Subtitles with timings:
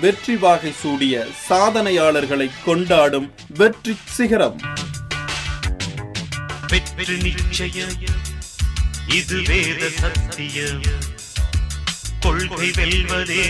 [0.00, 4.60] வெற்றி வாகை சூடிய சாதனையாளர்களை கொண்டாடும் வெற்றி சிகரம்.
[6.68, 7.94] வெற்றி நிச்சயம்.
[9.16, 10.80] இது வேத சத்தியம்.
[12.20, 13.44] கொள்கை வெல்வதே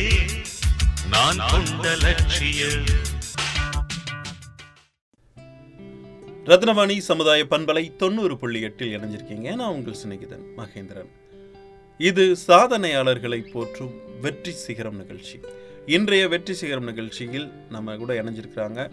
[1.10, 2.84] நான் கொண்ட லட்சியம்.
[6.44, 9.54] ரத்னவாணி சமுதாய பண்பலை தொண்ணூறு புள்ளி எட்டில் இணைஞ்சிருக்கீங்க.
[9.54, 11.10] நான் உங்கள் சிநேகிதன் மகேந்திரன்.
[11.98, 15.40] இது சாதனையாளர்களை போற்றும் வெற்றி சிகரம் நிகழ்ச்சி.
[15.86, 18.90] இன்றைய வெற்றி சிகரம் நிகழ்ச்சியில் நம்ம கூட இணைஞ்சிருக்கிறாங்க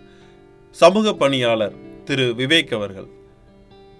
[0.72, 1.74] சமூக பணியாளர்
[2.06, 3.08] திரு விவேக் அவர்கள்.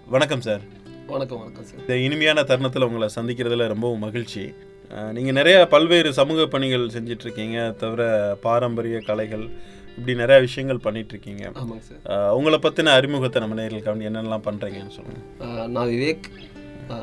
[0.06, 0.60] வணக்கம் சார்.
[1.06, 1.80] வணக்கம் வணக்கம் சார்.
[1.80, 4.52] இந்த இனிமையான தருணத்தில் உங்களை சந்திக்கிறதுல ரொம்பவும் மகிழ்ச்சி.
[4.90, 8.02] அஹ், நீங்க நிறைய பல்வேறு சமூக பணிகள் செஞ்சிட்டு இருக்கீங்க தவிர
[8.40, 9.48] பாரம்பரிய கலைகள்
[9.96, 12.32] இப்படி நிறைய விஷயங்கள் பண்ணிட்டு இருக்கீங்க ஆமாங்க சார்.
[12.32, 15.20] உங்களை பத்தின அறிமுகத்தை நம்ம நேர்களுக்கு என்னென்னலாம் பண்றீங்கன்னு சொல்லுங்க.
[15.38, 16.26] ஆஹ் நான் விவேக்.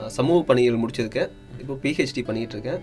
[0.08, 1.30] சமூக பணிகள் முடிச்சிருக்கேன்.
[1.60, 2.82] இப்போ பிஹெச்டி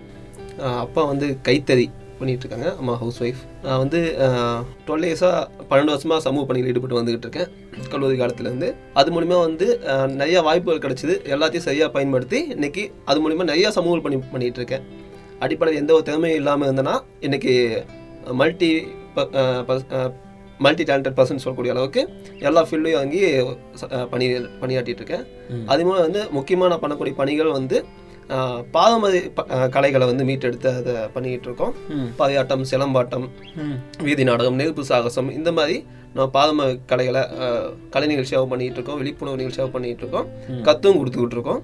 [0.59, 1.91] ஆஹ் அப்பா வந்து கைத்தறி.
[2.22, 4.00] பண்ணிட்டு இருக்காங்க அம்மா ஹவுஸ் ஒய்ஃப் நான் வந்து
[4.87, 5.41] டுவெல் இயர்ஸாக
[5.71, 7.49] பன்னெண்டு வருஷமாக சமூக பணியில் ஈடுபட்டு வந்துகிட்டு இருக்கேன்
[7.93, 8.69] கல்லூரி காலத்துலேருந்து.
[9.00, 9.66] அது மூலிமா வந்து
[10.21, 11.15] நிறைய வாய்ப்புகள் கிடைச்சிது.
[11.34, 14.84] எல்லாத்தையும் சரியாக பயன்படுத்தி இன்னைக்கு அது மூலிமா நிறைய சமூக பணி பண்ணிகிட்டு இருக்கேன்
[15.47, 16.97] அடிப்படையில் எந்த ஒரு திறமையும் இல்லாமல் இருந்தேன்னா
[17.27, 17.55] இன்னைக்கு
[18.41, 18.71] மல்டி
[20.65, 22.03] மல்டி டேலண்டட் பர்சன் சொல்லக்கூடிய அளவுக்கு
[22.49, 23.21] எல்லா ஃபீல்டையும் வாங்கி
[24.12, 24.27] பணி
[24.61, 25.25] பணியாற்றிட்டு இருக்கேன்
[25.72, 27.78] அது மூலம் வந்து முக்கியமாக நான் பண்ணக்கூடிய பணிகள் வந்து
[28.71, 29.22] பாரம்பரிய
[29.69, 31.75] கலைகளை வந்து மீட்டெடுத்து அதை பண்ணிக்கிட்டு இருக்கோம்
[32.19, 33.27] பாரியாட்டம் சிலம்பாட்டம்
[34.03, 35.77] வீதி நாடகம் நெருப்பு சாகசம் இந்த மாதிரி
[36.15, 37.22] நம்ம பாரம்பரிய கலைகளை
[37.91, 40.28] கலை நிகழ்ச்சியாக பண்ணிட்டு இருக்கோம் விழிப்புணர்வு நிகழ்ச்சியாக பண்ணிட்டு இருக்கோம்
[40.62, 41.62] கத்தும் கொடுத்துக்கிட்டு இருக்கோம்.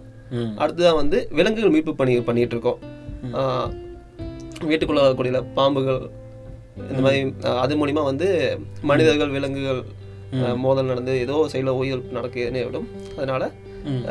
[0.59, 2.79] அடுத்ததான் வந்து விலங்குகள் மீட்பு பணி பண்ணிட்டு இருக்கோம்
[4.69, 6.01] வீட்டுக்குள்ள வரக்கூடிய பாம்புகள்
[6.91, 7.21] இந்த மாதிரி
[7.59, 8.27] அது மூலிமா வந்து
[8.83, 9.81] மனிதர்கள் விலங்குகள்
[10.57, 13.51] மோதல் நடந்து ஏதோ சைடில் உயிர் நடக்க நேரிடும் அதனால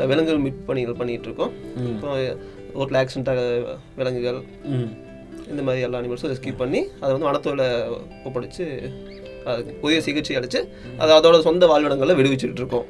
[0.06, 1.52] விலங்குகள் மீட்பு பணிகள் பண்ணிட்டு இருக்கோம்
[1.88, 2.08] இப்போ
[2.74, 3.42] ரோட்டில் ஆக்சிடென்ட் ஆக
[3.96, 4.40] விலங்குகள்.
[5.50, 7.62] இந்த மாதிரி எல்லா அனிமல்ஸும் ரெஸ்கியூ பண்ணி அதை வந்து வனத்தோட
[8.24, 8.64] ஒப்படைச்சு
[9.46, 10.60] அதுக்கு புதிய சிகிச்சை அளித்து
[10.98, 12.88] அதை அதோட சொந்த வாழ்விடங்களில் விடுவிச்சுட்டு இருக்கோம்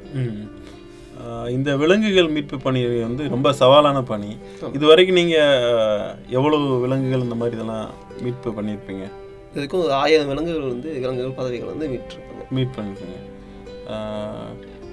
[1.53, 4.29] இந்த விலங்குகள் மீட்பு பணி வந்து ரொம்ப சவாலான பணி.
[4.73, 5.37] இது வரைக்கும் நீங்க
[5.71, 7.87] ஆஹ், எவ்வளவு விலங்குகள் இந்த மாதிரி இதெல்லாம்
[8.21, 9.05] மீட்பு பண்ணியிருப்பீங்க?
[9.53, 13.17] இதுக்கும் ஆயிரம் விலங்குகள் வந்து விலங்குகள் பதவிகள் வந்து மீட்டிருக்காங்க மீட் பண்ணியிருப்பீங்க.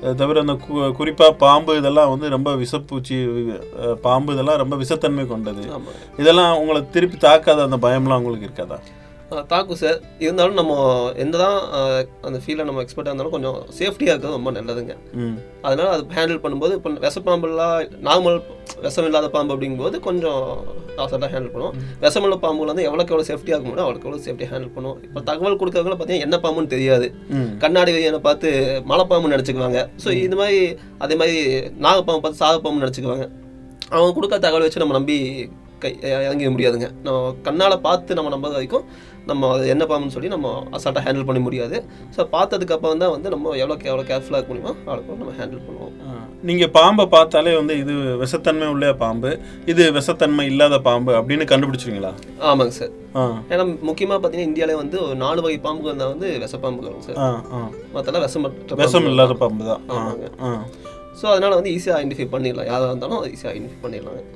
[0.00, 3.18] தவிர அந்த கு- குறிப்பா பாம்பு இதெல்லாம் வந்து ரொம்ப விஷப்பூச்சி
[4.00, 5.62] பாம்பு இதெல்லாம் ரொம்ப விஷத்தன்மை கொண்டது.
[6.16, 8.78] இதெல்லாம் உங்களை திருப்பி தாக்காத அந்த பயம்லாம் உங்களுக்கு இருக்காதா?
[9.52, 10.72] தாக்கும் சார் இருந்தாலும் நம்ம
[11.22, 11.56] எந்த தான்
[12.26, 14.94] அந்த ஃபீல்டில் நம்ம எக்ஸ்பர்ட்டாக இருந்தாலும் கொஞ்சம் சேஃப்டியாக இருக்கிறது ரொம்ப நல்லதுங்க.
[15.66, 18.38] அதனால் அது ஹேண்டில் பண்ணும்போது இப்போ விஷப்பாம்புலாம் நார்மல்
[18.84, 20.42] விஷம் இல்லாத பாம்பு அப்படிங்கும்போது கொஞ்சம்
[21.04, 21.76] அசால்ட்டாக ஹேண்டில் பண்ணுவோம்.
[22.04, 25.00] விஷமுள்ள பாம்புகள் வந்து எவ்வளோக்கு எவ்வளோ சேஃப்டியாக இருக்க முடியும் அவ்வளோக்கு எவ்வளோ சேஃப்டியாக ஹேண்டில் பண்ணுவோம்.
[25.08, 27.08] இப்போ தகவல் கொடுக்கறவங்கள பார்த்தீங்கன்னா என்ன பாம்புன்னு தெரியாது.
[27.64, 28.48] கண்ணாடி வெய்யனை பார்த்து
[28.92, 29.82] மலைப்பாம்பு நினச்சிக்குவாங்க.
[30.04, 30.60] ஸோ இது மாதிரி
[31.06, 31.36] அதே மாதிரி
[31.86, 33.26] நாகப்பாம்பு பார்த்து சாகப்பாம்பு நினச்சிக்குவாங்க.
[33.94, 35.18] அவங்க கொடுக்க தகவல் வச்சு நம்ம நம்பி
[35.82, 36.86] கை இறங்கிட முடியாதுங்க.
[37.06, 38.84] நம்ம கண்ணால் பார்த்து நம்ம நம்பது வரைக்கும்
[39.26, 41.76] நம்ம அது என்ன பாம்புன்னு சொல்லி நம்ம அசால்ட்டாக ஹேண்டில் பண்ண முடியாது.
[42.14, 45.94] ஸோ பார்த்ததுக்கு அப்புறம் தான் வந்து நம்ம எவ்வளோக்கு எவ்வளோ கேர்ஃபுல்லாக இருக்க முடியுமோ அவ்வளோக்கு நம்ம ஹேண்டில் பண்ணுவோம்.
[46.06, 49.30] ஆஹ், நீங்க பாம்பை பார்த்தாலே வந்து இது விஷத்தன்மை உள்ள பாம்பு
[49.66, 52.12] இது விஷத்தன்மை இல்லாத பாம்பு அப்படின்னு கண்டுபிடிச்சிருவீங்களா?
[52.48, 52.94] ஆமாங்க சார்
[53.52, 57.60] ஏன்னா முக்கியமாக பார்த்தீங்கன்னா இந்தியாவிலே வந்து ஒரு நாலு வகை பாம்புகள் இருந்தால் வந்து விஷப்பாம்புகள் சார் ஆ ஆ.
[57.94, 59.84] மற்றெல்லாம் விஷமற்ற விஷம் இல்லாத பாம்பு தான்.
[61.20, 62.68] ஸோ அதனால் வந்து ஈஸியாக ஐடென்டிஃபை பண்ணிடலாம்.
[62.68, 64.26] யாராக இருந்தாலும் ஈஸியாக ஐடென்டிஃபை பண்ணிடலாம்.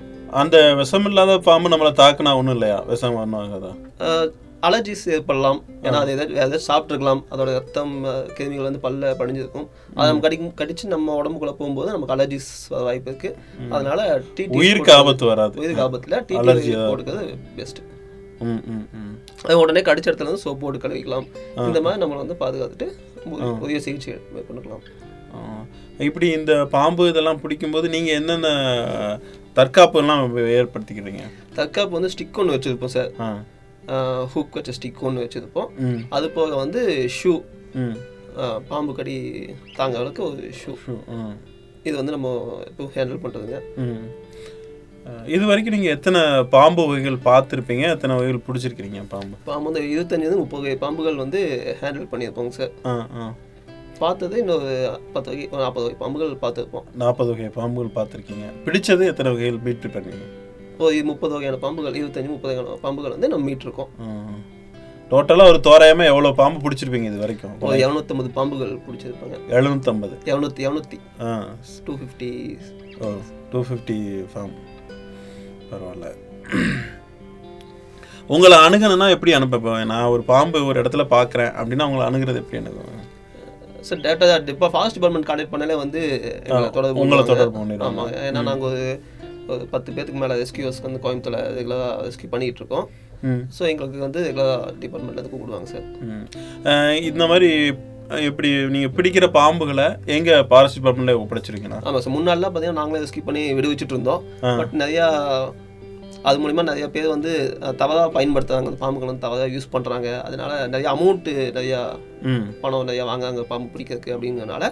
[0.40, 2.78] அந்த விஷம் இல்லாத பாம்பு நம்மளை தாக்குனா ஒன்றும் இல்லையா?
[2.90, 3.72] விஷம் ஒன்றும் ஆகாதா
[4.62, 5.64] அலர்ஜிஸ் ஏற்படலாம்.
[5.82, 9.66] ஏன்னா அது எதாவது ஏதாவது சாப்பிட்ருக்கலாம் அதோட ரத்தம் கிருமிகள் வந்து பல்ல படிஞ்சிருக்கும்.
[9.94, 13.30] அதை நம்ம கடிக்கும் கடிச்சு நம்ம உடம்புக்குள்ள போகும்போது நமக்கு அலர்ஜிஸ் வர வாய்ப்பு இருக்கு.
[13.70, 14.00] அதனால
[14.36, 15.58] டிடி உயிருக்கு ஆபத்து வராது.
[15.58, 16.48] உயிருக்கு ஆபத்தில் டிடி.
[16.90, 17.80] போட்டுக்கிறது பெஸ்ட்
[18.38, 19.14] ம்
[19.44, 21.26] அது உடனே கடிச்ச இடத்துல வந்து சோப்பு போட்டு கழுவிக்கலாம்.
[21.66, 22.86] இந்த மாதிரி நம்மளை வந்து பாதுகாத்துட்டு
[23.58, 24.84] உரிய சிகிச்சை மேற்கொண்டுக்கலாம்.
[25.34, 25.40] ஆ.
[25.98, 28.48] இப்படி இந்த பாம்பு இதெல்லாம் பிடிக்கும்போது நீங்கள் என்னென்ன
[29.56, 30.24] தற்காப்புலாம்
[30.56, 31.22] ஏற்படுத்திக்கிறீங்க?
[31.54, 33.10] தற்காப்பு வந்து ஸ்டிக் ஒன்று வச்சுருப்போம் சார்.
[34.32, 35.70] ஹூக் வச்ச ஸ்டிக் ஒன்று வச்சுருப்போம்.
[36.08, 36.82] அது போக வந்து
[37.18, 37.32] ஷூ
[38.68, 39.14] பாம்பு கடி
[39.76, 40.72] தாங்க அளவுக்கு ஒரு ஷூ
[41.82, 42.28] இது வந்து நம்ம
[42.68, 43.58] இப்போ ஹேண்டில் பண்ணுறதுங்க
[45.26, 46.20] இது வரைக்கும் நீங்கள் எத்தனை
[46.54, 47.84] பாம்பு வகைகள் பார்த்துருப்பீங்க?
[47.88, 49.36] எத்தனை வகைகள் பிடிச்சிருக்கிறீங்க பாம்பு?
[49.44, 51.40] பாம்பு வந்து இருபத்தஞ்சிலேருந்து முப்பது வகை பாம்புகள் வந்து
[51.80, 52.74] ஹேண்டில் பண்ணியிருப்போங்க சார்.
[52.84, 53.24] ஆ ஆ.
[53.98, 54.68] பார்த்தது இன்னொரு
[55.12, 56.86] பத்து வகை நாற்பது வகை பாம்புகள் பார்த்துருப்போம்.
[56.94, 58.46] நாற்பது வகை பாம்புகள் பார்த்துருக்கீங்க.
[58.66, 59.60] பிடிச்சது எத்தனை வகைகள்?
[59.66, 60.28] மீட்டு பண்ணுவீங்க
[60.86, 63.90] ஒரு முப்பது வகையான பாம்புகள் இருபத்தஞ்சி முப்பது வகையான பாம்புகள் வந்து நம்ம மீட்டிருக்கோம்.
[65.10, 67.54] டோட்டலாக ஒரு தோராயமாக எவ்வளோ பாம்பு பிடிச்சிருப்பீங்க இது வரைக்கும்?
[67.68, 69.38] ஒரு இரநூத்தம்பது பாம்புகள் பிடிச்சிருப்பாங்க.
[69.56, 71.30] எழுநூற்றம்பது இரநூத்தி இரநூத்தி ஆ.
[71.86, 72.30] Two fifty
[73.04, 73.10] oh
[73.52, 73.98] two fifty
[74.32, 74.54] form
[75.70, 76.08] பரவாயில்ல.
[78.34, 83.06] உங்களை அணுகணும்னா எப்படி அனுப்ப நான் ஒரு பாம்பு ஒரு இடத்துல பார்க்குறேன் அப்படின்னா உங்களை அணுகிறது எப்படி அணுகுவேன்?
[83.88, 86.00] சார் டேட்டா இப்போ ஃபாரஸ்ட் டிபார்ட்மெண்ட் கான்டாக்ட் பண்ணாலே வந்து
[87.02, 87.22] உங்களை.
[87.28, 87.78] தொடர்பு.
[87.88, 88.76] ஆமாம் ஏன்னா நாங்கள்
[89.54, 92.86] ஒரு பத்து பேத்துக்கு மேலே ரெஸ்கியூஸ் வந்து கோயம்புத்தூர்ல ரெகுலராக ரெஸ்கியூ பண்ணிகிட்டு இருக்கோம்
[93.56, 95.86] ஸோ எங்களுக்கு வந்து ரெகுலராக டிபார்ட்மெண்ட்லேருந்து கூப்பிடுவாங்க சார்.
[97.10, 97.50] இந்த மாதிரி
[98.28, 102.14] எப்படி நீங்கள் பிடிக்கிற பாம்புகளை எங்கே ஃபாரஸ்ட் டிபார்ட்மெண்ட்டில் ஒப்படைச்சிருக்கீங்களா ஆமாம் சார்.
[102.16, 104.22] முன்னாடிலாம் பார்த்தீங்கன்னா நாங்களே ரெஸ்கியூ பண்ணி விடுவிச்சிட்டு இருந்தோம்.
[104.60, 105.06] பட் நிறையா
[106.28, 107.32] அது மூலிமா நிறைய பேர் வந்து
[107.80, 108.70] தவறாக பயன்படுத்துறாங்க.
[108.70, 111.80] அந்த பாம்புகள் வந்து தவறாக யூஸ் பண்ணுறாங்க அதனால நிறைய அமௌண்ட்டு நிறையா
[112.62, 114.66] பணம் நிறையா வாங்குறாங்க பாம்பு பிடிக்கிறதுக்கு அப்படிங்கிறனால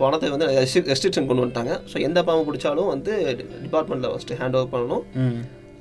[0.00, 0.48] பணத்தை வந்து
[0.90, 1.76] ரெஸ்ட்ரிக்ஷன் கொண்டு வந்துட்டாங்க.
[1.92, 3.14] ஸோ எந்த பாம்பு பிடிச்சாலும் வந்து
[3.64, 5.06] டிபார்ட்மெண்ட்டில் ஃபஸ்ட்டு ஹேண்ட் ஓவர் பண்ணணும்.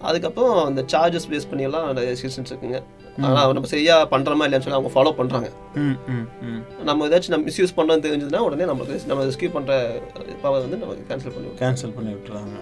[0.10, 2.80] அதுக்கப்புறம் அந்த சார்ஜஸ் பேஸ் பண்ணி எல்லாம் நிறைய ரெஸ்ட்ரிக்ஷன்ஸ் இருக்குங்க.
[3.28, 5.48] ஆனால் நம்ம சரியாக பண்ணுறோமா இல்லைன்னு சொல்லி அவங்க ஃபாலோ பண்ணுறாங்க
[6.90, 9.74] நம்ம ஏதாச்சும் நம்ம மிஸ்யூஸ் பண்ணுறோன்னு தெரிஞ்சதுன்னா உடனே நம்மளுக்கு நம்ம ரெஸ்கியூ பண்ணுற
[10.46, 12.56] பவர் வந்து நமக்கு கேன்சல் பண்ணுவோம் கேன்சல் பண்ணி விட்டுறாங்க.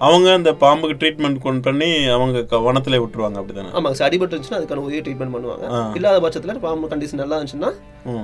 [0.00, 3.70] அவங்க அந்த பாம்புக்கு ட்ரீட்மெண்ட் கொண்டு பண்ணி அவங்க வனத்திலே விட்டுருவாங்க அப்படிதானே?
[3.76, 4.08] ஆமாங்க சார்.
[4.08, 5.66] அடிபட்டு இருந்துச்சுன்னா அதுக்கான உரிய ட்ரீட்மெண்ட் பண்ணுவாங்க.
[5.98, 7.70] இல்லாத பட்சத்தில் பாம்பு கண்டிஷன் நல்லா இருந்துச்சுன்னா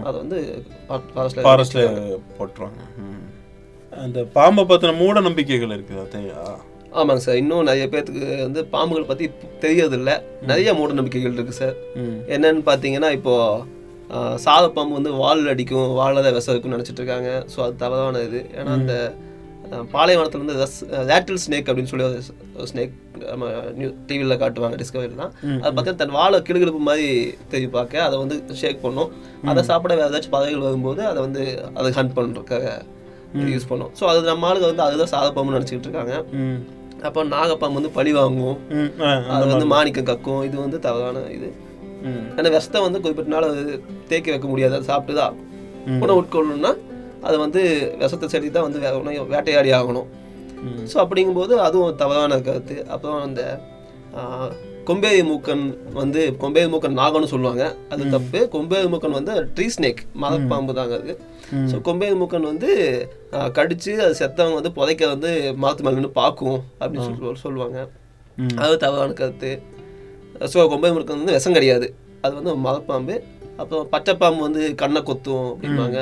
[0.04, 0.38] அதை வந்து
[1.10, 1.88] ஃபாரஸ்ட்டில் ஃபாரஸ்ட்டில்
[2.38, 2.80] போட்டுருவாங்க.
[3.92, 6.42] அந்த பாம்பை பற்றின மூட நம்பிக்கைகள் இருக்குது அதையா
[6.92, 7.40] ஆமாங்க சார்.
[7.40, 9.24] இன்னும் நிறைய பேர்த்துக்கு வந்து பாம்புகள் பற்றி
[9.60, 10.12] தெரியறது இல்ல
[10.42, 11.76] நிறைய மூட நம்பிக்கைகள் இருக்குது சார்.
[12.34, 13.34] என்னன்னு பார்த்தீங்கன்னா இப்போ
[14.10, 17.28] ஆஹ், சாத பாம்பு வந்து வால் அடிக்கும் வாழில் தான் விஷம் இருக்குன்னு நினச்சிட்டு இருக்காங்க.
[17.52, 18.94] ஸோ அது தவறான இது ஏன்னா அந்த
[19.70, 20.78] ஆஹ், பாலைவனத்துல வந்து ரஸ்
[21.10, 22.06] ரேட்டில் ஸ்னேக் அப்படின்னு சொல்லி
[22.56, 22.94] ஒரு ஸ்னேக்
[23.24, 23.46] நம்ம
[23.76, 27.06] நியூ டிவியில் காட்டுவாங்க டிஸ்கவரிலாம் அது பார்த்தீங்கன்னா தன் வாழை கிளுகிழுப்பு மாதிரி
[27.50, 29.10] தெரியும் பார்க்க அதை வந்து ஷேக் பண்ணும்.
[29.44, 31.42] அதை சாப்பிட வேறு ஏதாச்சும் பறவைகள் வரும்போது அதை வந்து
[31.76, 32.66] அதை ஹண்ட் பண்ணுறதுக்காக
[33.50, 33.90] யூஸ் பண்ணும்.
[33.98, 36.14] ஸோ அது நம்ம ஆளுங்க வந்து அதுதான் சாத பாம்புன்னு நினச்சிக்கிட்டு இருக்காங்க.
[37.02, 38.56] அப்போ நாகப்பாம்பு வந்து பழி வாங்கும்.
[39.30, 40.42] அது வந்து மாணிக்கம் கக்கும்.
[40.44, 41.50] இது வந்து தவறான இது.
[42.34, 43.46] ஏன்னா விஷத்தை வந்து குறிப்பிட்ட நாள்
[44.10, 44.74] தேக்கி வைக்க முடியாது.
[44.74, 45.36] அது சாப்பிட்டு தான்
[45.98, 46.72] உணவு உட்கொள்ளணும்னா
[47.26, 47.62] அது வந்து
[48.02, 48.80] விஷத்தை செடி தான் வந்து
[49.34, 50.08] வேட்டையாடி ஆகணும்.
[50.90, 52.76] ஸோ அப்படிங்கும்போது அதுவும் தவறான கருத்து.
[52.94, 53.42] அப்புறம் அந்த
[54.88, 55.64] கொம்பேரி மூக்கன்
[55.98, 57.64] வந்து கொம்பேரி மூக்கன் நாகம்னு சொல்லுவாங்க.
[57.92, 58.38] அது தப்பு.
[58.54, 61.12] கொம்பேரி மூக்கன் வந்து ட்ரீ ஸ்னேக் மரப்பாம்பு தாங்க அது.
[61.70, 62.70] ஸோ கொம்பேரி மூக்கன் வந்து
[63.58, 65.30] கடிச்சு அது செத்தவங்க வந்து புதைக்க வந்து
[65.64, 67.78] மரத்து மேலே நின்று பார்க்கும் அப்படின்னு சொல்லி சொல்லுவாங்க.
[68.64, 69.52] அது தவறான கருத்து.
[70.52, 71.86] ஸோ கொம்பை முருக்கன் வந்து விஷம் கிடையாது.
[72.24, 73.16] அது வந்து மரப்பாம்பு.
[73.60, 75.98] அப்புறம் பச்சைப்பாம்பு வந்து கண்ணை கொத்தும் அப்படிம்பாங்க.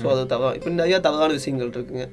[0.00, 0.50] ஸோ அது தவறா.
[0.58, 2.06] இப்படி நிறைய தவறான விஷயங்கள் இருக்குங்க.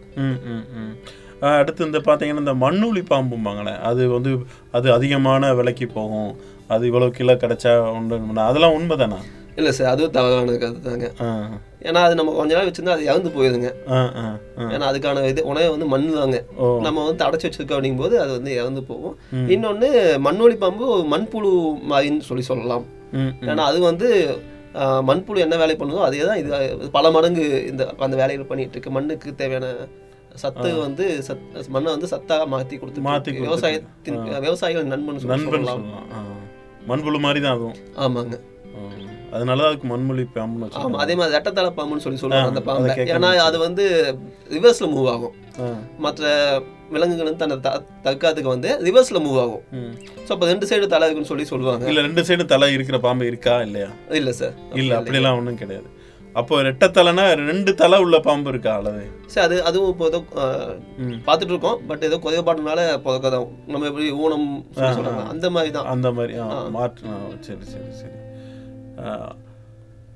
[1.58, 4.32] அடுத்து இந்த பார்த்தீங்கன்னா இந்த மண்ணுளி பாம்பும்பாங்களே அது வந்து
[4.78, 6.32] அது அதிகமான விலைக்கு போகும்.
[6.76, 8.16] அது இவ்வளோ கிலோ கிடைச்சா உண்டு.
[8.50, 9.20] அதெல்லாம் உண்மைதானா?
[9.60, 11.08] இல்லை சார் அதுவும் தவறான கருத்து தாங்க
[11.88, 13.30] ஏன்னா அது நம்ம கொஞ்ச நாள் வச்சிருந்தா அது இறந்து
[13.94, 13.98] ஆ
[14.74, 16.40] ஏன்னா அதுக்கான இது உணவை வந்து மண்ணு தாங்க.
[16.86, 19.16] நம்ம வந்து அடைச்சி வச்சிருக்கோம் அப்படிங்கும்போது அது வந்து இறந்து போகும்.
[19.56, 19.90] இன்னொன்று
[20.28, 21.52] மண்ணொலி பாம்பு மண்புழு
[21.92, 22.86] மாதிரின்னு சொல்லி சொல்லலாம்.
[23.50, 24.10] ஏன்னா அது வந்து
[25.10, 29.30] மண்புழு என்ன வேலை பண்ணுதோ அதே தான் இது பல மடங்கு இந்த அந்த வேலைகள் பண்ணிட்டு இருக்கு மண்ணுக்கு
[29.42, 29.70] தேவையான
[30.42, 33.46] சத்து வந்து சத் மண்ணை வந்து சத்தாக மாற்றி கொடுத்து கொடுத்துட்டு.
[33.48, 35.88] விவசாயத்தின் விவசாயிகள் நண்பன் நண்பன்.
[36.92, 37.80] மண்புழு மாதிரி தான் அதுவும்.
[38.06, 38.38] ஆமாங்க.
[39.36, 42.94] அதனால தான் அதுக்கு மண்மொழி பாம்புன்னு ஆமா வச்சுருக்காங்க அதே மாதிரி ரெட்டத்தலை பாம்புன்னு சொல்லி சொல்லுவாங்க அந்த பாம்பை.
[43.16, 43.86] ஏன்னா அது வந்து
[44.56, 45.36] ரிவர்ஸ்ல மூவ் ஆகும்.
[46.06, 46.24] மற்ற
[46.94, 47.58] விலங்குகள் வந்து தன்னை
[48.06, 49.64] தற்காத்துக்கு வந்து ரிவர்ஸ்ல மூவ் ஆகும்.
[50.26, 51.86] ஸோ அப்போ ரெண்டு சைடு தலை இருக்குன்னு சொல்லி சொல்லுவாங்க.
[51.92, 53.92] இல்லை ரெண்டு சைடும் தலை இருக்கிற பாம்பு இருக்கா இல்லையா?
[54.22, 55.90] இல்ல சார் இல்லை அப்படிலாம் ஒன்றும் கிடையாது.
[56.40, 59.04] அப்போ ரெட்டை தலைனா ரெண்டு தலை உள்ள பாம்பு இருக்கா அல்லது?
[59.34, 60.20] சரி அது அதுவும் இப்போ ஏதோ
[61.28, 64.48] பார்த்துட்டு இருக்கோம் பட் ஏதோ குறைபாடுனால பிறக்கதான் நம்ம எப்படி ஊனம்
[65.34, 65.90] அந்த மாதிரி தான்.
[65.96, 66.36] அந்த மாதிரி
[66.78, 67.18] மாற்று
[67.48, 68.16] சரி சரி சரி.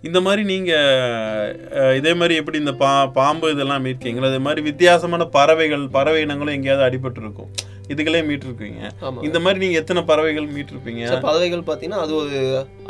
[0.08, 4.29] இந்த மாதிரி நீங்கள் இதே மாதிரி எப்படி இந்த பா பாம்பு இதெல்லாம் மீட்கீங்களா?
[4.31, 7.51] அதே மாதிரி வித்தியாசமான பறவைகள் பறவை இனங்களும் எங்கேயாவது அடிபட்டு இருக்கும்
[7.93, 8.81] இதுகளே மீட்டிருக்கீங்க.
[9.27, 11.03] இந்த மாதிரி நீங்கள் எத்தனை பறவைகள் மீட்டிருப்பீங்க?
[11.27, 12.39] பறவைகள் பார்த்தீங்கன்னா அது ஒரு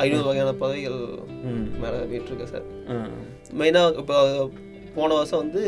[0.03, 0.97] ஐநூறு வகையான பறவைகள்
[1.83, 2.65] மேலே மீட்டிருக்கு சார்.
[3.61, 4.17] மெயினாக இப்போ
[4.97, 5.63] போன வருஷம் வந்து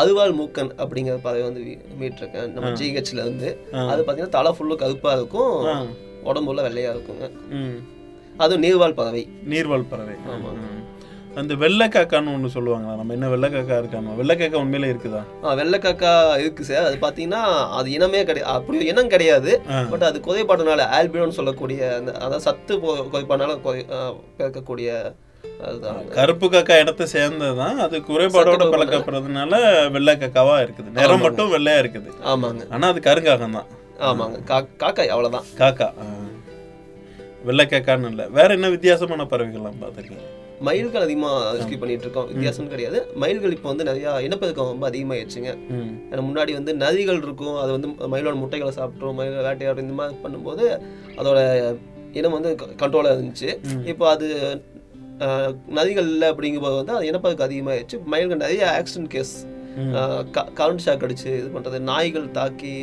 [0.00, 1.62] அருவாள் மூக்கன் அப்படிங்கிற பறவை வந்து
[2.00, 3.50] மீட்டிருக்கேன் நம்ம ஜிஹெச்ல இருந்து.
[3.90, 5.54] அது பார்த்தீங்கன்னா தலை ஃபுல்லு கருப்பாக இருக்கும்.
[6.30, 7.26] உடம்புல வெள்ளையாக இருக்குங்க.
[8.38, 9.28] அதுவும் நீர்வாழ் பறவை.
[9.48, 10.14] நீர்வாழ் பறவை.
[10.28, 10.52] ஆமா.
[10.52, 10.76] ம்.
[11.34, 12.96] அந்த வெள்ளைக்காக்கான்னு ஒன்று சொல்லுவாங்களா?
[12.96, 15.22] நம்ம என்ன வெள்ளைக்காக்கா இருக்காமா வெள்ளைக்காக்கா உண்மையிலே இருக்குதா?
[15.44, 16.84] ஆ, வெள்ளைக்காக்கா இருக்கு சார்.
[16.84, 19.60] அது பார்த்தீங்கன்னா அது இனமே கிடையாது அப்படி இனம் கிடையாது.
[19.90, 23.60] பட் அது குறைபாடுனால ஆல்பினோன்னு சொல்லக்கூடிய அந்த அதாவது சத்து போ- குறைபாடுனால
[24.38, 25.14] பிறக்கக்கூடிய
[25.64, 26.08] அதுதான்.
[26.08, 27.74] கருப்பு காக்கா இடத்த சேர்ந்ததுதான்.
[27.74, 29.54] அது குறைபாடோட பழக்கப்படுறதுனால
[29.90, 30.90] வெள்ளைக்காக்காவா இருக்குது.
[30.94, 31.20] நிறம்.
[31.20, 32.10] மட்டும் வெள்ளையா இருக்குது.
[32.26, 32.70] ஆமாங்க.
[32.70, 33.66] ஆனா அது கருங்காகம் தான்
[33.98, 34.44] ஆமாங்க.
[34.44, 35.92] கா காக்காய் அவ்வளோதான் காக்கா.
[37.48, 38.26] வெள்ளைக்காக்கான்னு இல்லை.
[38.38, 40.26] வேற என்ன வித்தியாசமான பறவைகள்லாம் பார்த்துருக்கீங்க?
[40.66, 42.98] மயில்கள் அதிகமாக ரெஸ்கியூ பண்ணிட்டு இருக்கோம் வித்தியாசம்னு கிடையாது.
[43.22, 45.50] மயில்கள் இப்போ வந்து நிறையா இனப்பெருக்கம் ரொம்ப அதிகமாகிடுச்சுங்க
[46.10, 47.58] ஏன்னா முன்னாடி வந்து நதிகள் இருக்கும்.
[47.64, 50.64] அது வந்து மயிலோட முட்டைகளை சாப்பிட்ரும் மயில் வேட்டையாடும் இந்த மாதிரி பண்ணும்போது
[51.20, 51.38] அதோட
[52.20, 52.50] இனம் வந்து
[52.82, 53.50] கண்ட்ரோலாக இருந்துச்சு.
[53.92, 54.26] இப்போ அது
[55.78, 59.36] நதிகள் இல்லை அப்படிங்கும்போது வந்து அது இனப்பெருக்கம் அதிகமாகிடுச்சு மயில்கள் நிறைய ஆக்சிடென்ட் கேஸ்.
[60.58, 62.74] கரண்ட் ஷாக் அடிச்சு இது பண்ணுறது நாய்கள் தாக்கி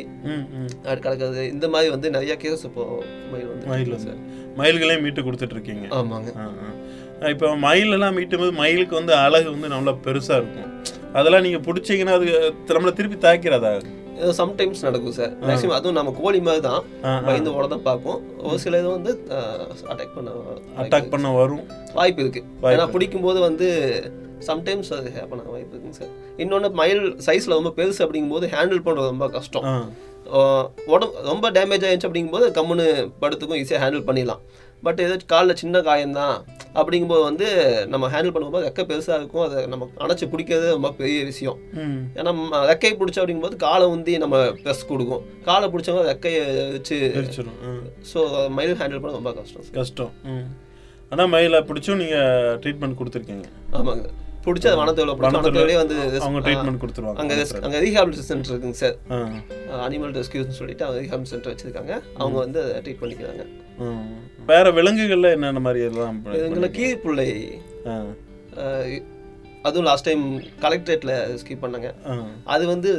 [0.84, 2.84] கிடக்கிறது இந்த மாதிரி வந்து நிறைய கேஸ் இப்போ
[3.32, 4.14] மயில் வந்து மயில் வந்து.
[4.60, 6.30] மயில்களையும் மீட்டு கொடுத்துட்டு இருக்கீங்க ஆமாங்க.
[7.34, 10.70] இப்போ மயிலெல்லாம் மீட்டும் போது மயிலுக்கு வந்து அழகு வந்து நல்லா பெருசா இருக்கும்.
[11.18, 12.28] அதெல்லாம் நீங்க பிடிச்சீங்கன்னா அது
[12.76, 13.72] நம்மளை திருப்பி தாக்கிறதா
[14.40, 16.82] சம்டைம்ஸ் நடக்கும் சார் மேக்ஸிமம் அதுவும் நம்ம கோழி மாதிரி தான்.
[17.26, 18.20] பயந்து ஓட தான் பார்ப்போம்.
[18.48, 19.12] ஒரு சில இது வந்து
[19.92, 20.30] அட்டாக் பண்ண
[20.82, 21.64] அட்டாக் பண்ண வரும்.
[21.98, 22.42] வாய்ப்பு இருக்கு.
[22.74, 23.68] ஏன்னா பிடிக்கும்போது வந்து
[24.48, 29.12] சம்டைம்ஸ் அது ஹேப்பன் ஆக வாய்ப்பு இருக்குங்க சார் இன்னொன்று மயில் சைஸில் ரொம்ப பெருசு அப்படிங்கும்போது ஹேண்டில் பண்ணுறது
[29.14, 29.66] ரொம்ப கஷ்டம்.
[30.92, 32.86] உடம்பு ரொம்ப டேமேஜ் ஆயிடுச்சு அப்படிங்கும்போது கம்முன்னு
[33.22, 34.42] படுத்துக்கும் ஈஸியாக ஹேண்டில் பண்ணிடலாம்.
[34.86, 36.36] பட் ஏதாச்சும் காலில் சின்ன காயம்தான்.
[36.80, 37.46] அப்படிங்கும்போது வந்து
[37.92, 39.44] நம்ம ஹேண்டில் பண்ணும்போது ரெக்கை பெருசாக இருக்கும்.
[39.46, 41.58] அதை நம்ம அணைச்சி பிடிக்கிறது ரொம்ப பெரிய விஷயம்.
[42.18, 42.32] ஏன்னா
[42.72, 45.24] ரெக்கையை பிடிச்ச அப்படிங்கும்போது காலை உந்தி நம்ம ப்ரெஸ் கொடுக்கும்.
[45.48, 46.44] காலை பிடிச்சவங்க ரெக்கையை
[46.76, 46.98] வச்சு.
[48.12, 48.20] ஸோ
[48.58, 50.12] மயில் ஹேண்டில் பண்ண ரொம்ப கஷ்டம் கஷ்டம்.
[51.14, 53.48] ஆனால் மயிலை பிடிச்சும் நீங்கள் ட்ரீட்மெண்ட் கொடுத்துருக்கீங்க.
[53.80, 54.06] ஆமாங்க.
[54.46, 57.20] பிடிச்ச வனத்தோட வனத்தோடய வந்து அவங்க ட்ரீட்மெண்ட் கொடுத்துருவாங்க.
[57.22, 58.96] அங்கே அங்கே ரீஹாபிலிட்டேஷன் சென்டர் இருக்குங்க சார்
[59.86, 61.94] அனிமல் ரெஸ்கியூஸ்னு சொல்லிட்டு அவங்க ரீஹாபிலிட் சென்டர் வச்சிருக்காங்க.
[62.20, 63.44] அவங்க வந்து அதை ட்ரீட் பண்ணிக்கிறாங்க.
[63.86, 64.12] ம்.
[64.48, 66.18] வேற விலங்குகள்ல என்னென்ன மாதிரி எல்லாம்
[68.62, 69.00] அஹ்,
[69.64, 70.24] அதுவும் லாஸ்ட் டைம்
[70.62, 71.88] கலெக்டரேட்டில் ரெஸ்கியூ பண்ணாங்க.
[72.46, 72.90] அது வந்து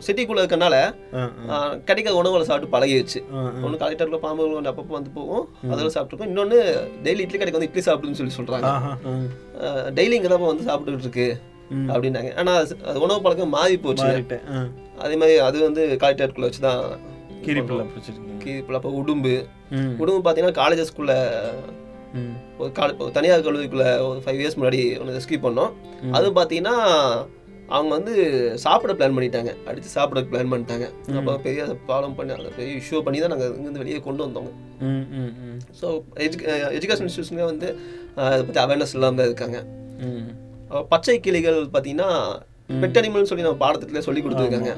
[0.00, 0.74] சிட்டிக்குள்ளே இருக்கனால
[1.88, 3.20] கிடைக்காத உணவுகளை சாப்பிட்டு பழகிடுச்சு
[3.64, 5.42] ஒன்று கலெக்டரில் பாம்புகள் வந்து அப்பப்போ வந்து போகும்.
[5.66, 6.58] அதெல்லாம் சாப்பிட்ருக்கோம் இன்னொன்று
[7.04, 8.34] டெய்லி இட்லி கடைக்கு வந்து இட்லி சாப்பிடுன்னு சொல்லி
[8.68, 9.70] ஆ.
[9.98, 11.28] டெய்லி இங்கே தான் வந்து சாப்பிட்டுக்கிட்டு இருக்கு.
[11.90, 12.30] அப்படின்னாங்க.
[12.40, 14.06] ஆனால் அது உணவு பழக்கம் மாறி போச்சு
[15.00, 16.80] அதே மாதிரி அது வந்து கலெக்டரேட்குள்ளே வச்சு தான்
[17.42, 18.36] கீரிப்பிள்ளை பிடிச்சிருக்கீங்க.
[18.42, 19.34] கீழ்ப்புள்ள அப்போ உடும்பு.
[20.00, 21.18] உடும்பு பார்த்தீங்கன்னா காலேஜஸ்குள்ளே
[22.14, 22.32] ம்.
[22.60, 25.72] ஒரு கால தனியார் கல்லூரிக்குள்ள ஒரு ஃபைவ் இயர்ஸ் முன்னாடி ஒன்று ரெஸ்கியூ பண்ணோம்.
[26.12, 26.74] அது பார்த்தீங்கன்னா
[27.68, 28.12] அவங்க வந்து
[28.62, 29.50] சாப்பிட பிளான் பண்ணிட்டாங்க.
[29.68, 30.86] அடித்து சாப்பிட பிளான் பண்ணிட்டாங்க.
[31.18, 34.50] அப்போ பெரிய ப்ராப்ளம் பண்ணி அதை பெரிய இஷ்யூ பண்ணி தான் நாங்கள் இங்கேருந்து வெளியே கொண்டு வந்தோங்க
[34.86, 35.58] ம் ம் ம்.
[35.80, 35.86] ஸோ
[36.74, 37.68] எஜுகேஷன் இன்ஸ்டியூஷனே வந்து
[38.16, 39.58] அஹ், இதை பற்றி அவேர்னஸ் இல்லாமல் இருக்காங்க.
[40.90, 42.10] பச்சை கிளிகள் பார்த்தீங்கன்னா
[42.82, 44.72] பெட் அனிமல்னு சொல்லி நம்ம பாடத்திலே சொல்லி கொடுத்துருக்காங்க.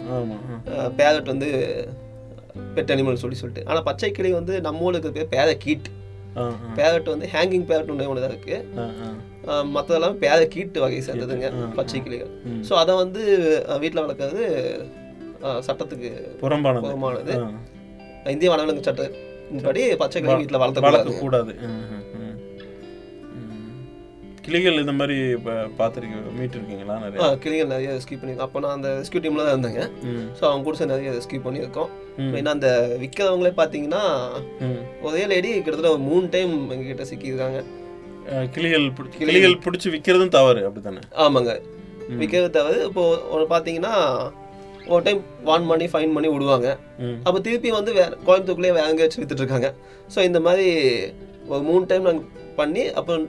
[0.98, 1.48] பேரட் வந்து
[2.76, 3.66] பெட் அனிமல் சொல்லி சொல்லிட்டு.
[3.68, 5.88] ஆனால் பச்சை கிளி வந்து நம்ம ஊருக்கு பேர் பேர கீட்
[6.76, 8.60] பேரட் வந்து ஹேங்கிங் பேரட் ஒன்று ஒன்று தான் இருக்குது
[9.74, 12.30] மற்றதெல்லாம் பேர கீட்டு வகை சேர்ந்ததுங்க பச்சை கிளிகள்.
[12.68, 13.22] ஸோ அதை வந்து
[13.82, 14.44] வீட்டில் வளர்க்கறது
[15.68, 16.10] சட்டத்துக்கு
[16.42, 16.84] புறம்பானது.
[16.86, 17.48] புறமானது ஆ.
[18.34, 20.98] இந்திய வனவிலங்கு சட்டத்தின்படி பச்சை கிளி வீட்டில் வளர்த்தக்கூடாது.
[20.98, 21.52] வளர்க்கக்கூடாது.
[24.46, 25.16] கிளிகள் இந்த மாதிரி
[25.78, 27.26] பார்த்துருக்கீங்க மீட் இருக்கீங்களா நிறைய?
[27.42, 29.82] கிளிகள் நிறைய ரெஸ்கியூ பண்ணியிருக்கோம் அப்போ நான் அந்த ரெஸ்கியூ டீமில் தான் இருந்தேங்க.
[30.38, 31.90] ஸோ அவங்க கூட நிறைய ரெஸ்கியூ பண்ணியிருக்கோம்.
[32.38, 32.70] ஏன்னா அந்த
[33.02, 34.02] விற்கிறவங்களே பார்த்தீங்கன்னா
[35.08, 37.60] ஒரே லேடி கிட்டத்தட்ட ஒரு மூணு டைம் எங்ககிட்ட சிக்கியிருக்காங்க.
[38.56, 38.84] கிளிகள்
[39.20, 39.56] கிளிகள்.
[39.64, 41.02] பிடிச்சி விற்கிறதும் தவறு அப்படித்தானே?
[41.24, 41.54] ஆமாங்க.
[42.20, 43.94] விற்கிறது தவிர இப்போ ஒரு பார்த்தீங்கன்னா
[44.92, 46.68] ஒரு டைம் வான் பண்ணி ஃபைன் பண்ணி விடுவாங்க.
[47.26, 49.68] அப்போ திருப்பி வந்து வேற கோயம்புத்தூர்லேயே வேற எங்கேயாச்சும் வித்துட்டு இருக்காங்க.
[50.14, 50.68] ஸோ இந்த மாதிரி
[51.52, 52.28] ஒரு மூணு டைம் நாங்கள்
[52.60, 53.24] பண்ணி அப்புறம்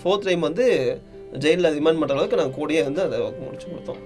[0.00, 0.66] ஃபோர்த் டைம் வந்து
[1.44, 4.00] ஜெயிலில் ரிமாண்ட் பண்ணுற அளவுக்கு நாங்கள் கூடயே வந்து அதை முடிச்சு கொடுத்தோம்.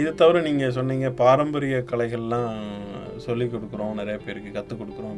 [0.00, 2.56] இது தவிர நீங்கள் சொன்னீங்க பாரம்பரிய கலைகள்லாம்
[3.26, 5.16] சொல்லி கொடுக்குறோம் நிறைய பேருக்கு கற்றுக் கொடுக்குறோம்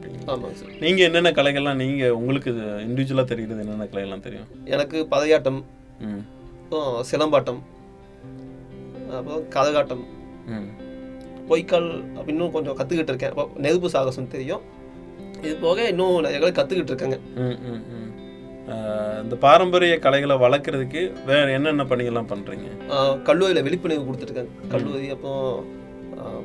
[0.61, 0.75] சார்.
[0.85, 2.51] நீங்கள் என்னென்ன கலைகள்லாம் நீங்கள் உங்களுக்கு
[2.87, 4.49] இண்டிவிஜுவலாக தெரிகிறது என்னென்ன கலைகள்லாம் தெரியும்?
[4.75, 5.61] எனக்கு பதையாட்டம்
[7.11, 7.61] சிலம்பாட்டம்
[9.17, 10.05] அப்புறம் கரகாட்டம்
[10.55, 10.69] ம்.
[11.49, 13.33] பொய்க்கால் அப்ப இன்னும் கொஞ்சம் கற்றுக்கிட்டு இருக்கேன்.
[13.33, 14.63] அப்போ நெருப்பு சாகசம் தெரியும்.
[15.45, 17.19] இது போக இன்னும் நிறைய கலை கற்றுக்கிட்டு இருக்கேங்க.
[17.41, 18.11] ம், ம், ம்.
[18.69, 22.69] அஹ், இந்த பாரம்பரிய கலைகளை வளர்க்குறதுக்கு வேற என்னென்ன பணிகள்லாம் பண்ணுறீங்க
[23.23, 25.09] கல்லூரியில் விழிப்புணர்வு கொடுத்துருக்காங்க கல்லூரி
[26.19, 26.45] ஆஹ்,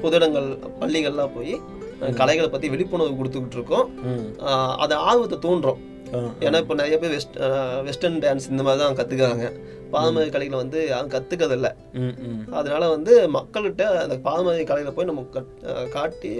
[0.00, 0.48] பொதுடங்கள்
[0.80, 1.54] பள்ளிகள்லாம் போய்
[2.14, 3.88] கலைகளை பற்றி விழிப்புணர்வு கொடுத்துக்கிட்டு இருக்கோம்.
[4.78, 5.80] அது ஆர்வத்தை தூண்டுறோம்.
[6.40, 7.36] ஏன்னா இப்போ நிறைய பேர் வெஸ்ட்
[7.84, 9.46] வெஸ்டர்ன் டான்ஸ் இந்த மாதிரி தான் கற்றுக்கிறாங்க
[9.90, 11.68] பாரம்பரிய கலைகளை வந்து யாரும் கற்றுக்கிறதில்ல
[12.50, 15.24] அதனால வந்து மக்கள்கிட்ட அந்த பாரம்பரிய கலையில போய் நம்ம
[15.90, 16.30] காட்டி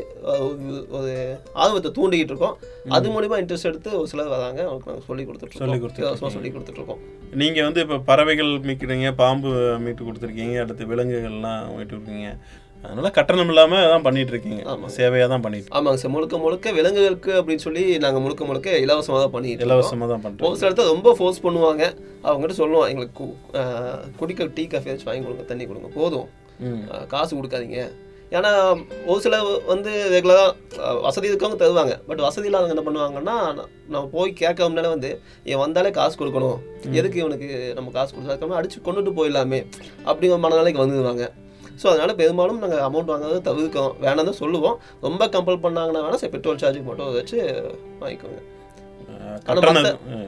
[0.93, 2.57] ஒரு- ஆர்வத்தை தூண்டிக்கிட்டு இருக்கோம்.
[2.89, 4.61] அது மூலியமா இன்ட்ரெஸ்ட் எடுத்து ஒரு சிலர் வராங்க.
[4.63, 7.03] அவங்களுக்கு நாங்கள் சொல்லி கொடுத்துட்டு கொடுத்துட்டு இலவசமாக சொல்லி கொடுத்துட்டு இருக்கோம்.
[7.35, 12.29] நீங்கள் வந்து இப்போ பறவைகள் மீட்கிறீங்க பாம்பு மீட்டு கொடுத்துருக்கீங்க அடுத்து விலங்குகள்லாம் மீட்டு இருக்கீங்க
[12.85, 14.87] அதனால கட்டணம் இல்லாம தான் பண்ணிட்டு இருக்கீங்க ஆமா.
[14.97, 16.13] சேவையா தான் பண்ணிட்டு ஆமாங்க சார்.
[16.15, 19.81] முழுக்க முழுக்க விலங்குகளுக்கு அப்படின்னு சொல்லி நாங்கள் முழுக்க முழுக்க இலவசமாக தான் பண்ணிட்டு இருக்கோம்.
[19.81, 20.47] இலவசமா தான் பண்றோம்.
[20.49, 21.83] ஒரு சில இடத்துல ரொம்ப ஃபோர்ஸ் பண்ணுவாங்க.
[22.29, 23.27] அவங்ககிட்ட சொல்லுவோம் எங்களுக்கு
[24.21, 26.29] குடிக்க டீ காஃபி வச்சு வாங்கி கொடுங்க தண்ணி கொடுங்க போதும்.
[27.13, 27.83] காசு கொடுக்காதீங்க.
[28.39, 28.51] ஏன்னா
[29.11, 29.37] ஒரு சில
[29.71, 31.95] வந்து ரெகுலராக வசதி இருக்கவங்க தருவாங்க.
[32.09, 33.37] பட் வசதி இல்லாதவங்க என்ன பண்ணுவாங்கன்னா
[33.93, 35.11] நம்ம போய் கேட்க முன்னாலே வந்து
[35.51, 36.59] இவன் வந்தாலே காசு கொடுக்கணும்.
[36.99, 39.61] எதுக்கு இவனுக்கு நம்ம காசு கொடுத்தாக்கணும் அடிச்சு கொண்டுட்டு போயிடலாமே.
[40.11, 41.27] அப்படிங்கிற மனநிலைக்கு வந்துடுவாங்க
[41.81, 44.79] ஸோ அதனால பெரும்பாலும் நாங்கள் அமௌண்ட் வாங்குறதை தவிர்க்கோம் வேணாம் தான் சொல்லுவோம்.
[45.09, 47.39] ரொம்ப கம்பல் பண்ணாங்கன்னா வேணால் சரி பெட்ரோல் சார்ஜுக்கு மட்டும் வச்சு
[48.03, 48.41] வாங்கிக்கோங்க.
[50.15, 50.27] ம்.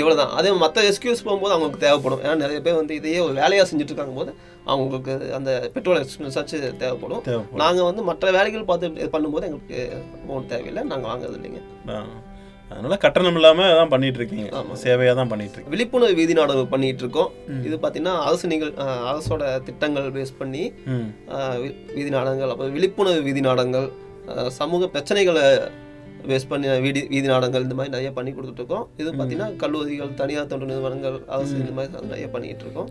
[0.00, 0.32] இவ்வளவுதான்.
[0.38, 2.22] அதே மற்ற எக்ஸ்கியூஸ் போகும்போது அவங்களுக்கு தேவைப்படும்.
[2.24, 4.32] ஏன்னா நிறைய பேர் வந்து இதையே ஒரு வேலையாக செஞ்சுட்டு இருக்காங்க போது
[4.72, 7.22] அவங்களுக்கு அந்த பெட்ரோல் எக்ஸ்பென்ஸ் ஆச்சு தேவைப்படும்.
[7.62, 9.80] நாங்கள் வந்து மற்ற வேலைகள் பார்த்து பண்ணும்போது எங்களுக்கு
[10.24, 10.84] அமௌண்ட் தேவையில்லை.
[10.92, 11.62] நாங்கள் வாங்குறது இல்லைங்க.
[12.72, 14.74] அதனால கட்டணம் இல்லாம தான் பண்ணிட்டு இருக்கீங்க ஆமா.
[14.82, 17.30] சேவையா தான் பண்ணிட்டு இருக்கீங்க விழிப்புணர்வு வீதி நாடகம் பண்ணிட்டு இருக்கோம்
[17.66, 18.72] இது பார்த்தீங்கன்னா அரசு நிகழ்
[19.10, 20.64] அரசோட திட்டங்கள் பேஸ் பண்ணி
[21.94, 23.88] வீதி நாடகங்கள் அப்புறம் விழிப்புணர்வு வீதி நாடகங்கள்
[24.58, 25.46] சமூக பிரச்சனைகளை
[26.26, 30.50] பேஸ் பண்ணி வீதி வீதி நாடகங்கள் இந்த மாதிரி நிறைய பண்ணி கொடுத்துட்டு இருக்கோம் இது பார்த்தீங்கன்னா கல்லூரிகள் தனியார்
[30.50, 32.90] தொண்டு நிறுவனங்கள் அரசு இந்த மாதிரி நிறைய பண்ணிட்டு இருக்கோம்.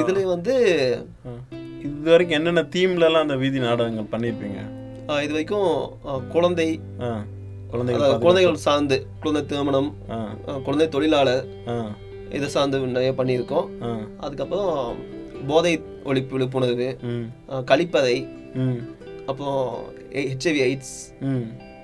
[0.00, 0.54] இதுலேயும் வந்து.
[1.84, 4.60] இது வரைக்கும் என்னென்ன தீம்ல எல்லாம் அந்த வீதி நாடகங்கள் பண்ணியிருப்பீங்க
[5.24, 5.68] இது வரைக்கும்
[6.32, 6.68] குழந்தை.
[7.72, 8.14] குழந்தைகள்.
[8.24, 9.90] குழந்தைகள் சார்ந்து குழந்தை திருமணம்
[10.66, 11.44] குழந்தை தொழிலாளர்.
[12.36, 13.66] இதை சார்ந்து நிறைய பண்ணியிருக்கோம்.
[14.24, 14.72] அதுக்கப்புறம்
[15.50, 15.72] போதை
[16.10, 17.26] ஒழிப்பு விழிப்புணர்வு ம்.
[19.30, 19.60] அப்புறம்
[20.30, 20.96] HIV AIDS.